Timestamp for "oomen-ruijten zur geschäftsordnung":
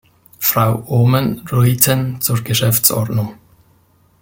0.87-3.35